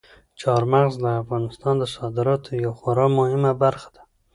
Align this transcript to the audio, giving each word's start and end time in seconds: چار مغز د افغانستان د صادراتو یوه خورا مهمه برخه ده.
چار 0.41 0.61
مغز 0.71 0.93
د 0.99 1.05
افغانستان 1.21 1.75
د 1.79 1.83
صادراتو 1.95 2.49
یوه 2.63 2.75
خورا 2.79 3.07
مهمه 3.17 3.51
برخه 3.63 3.89
ده. 3.95 4.01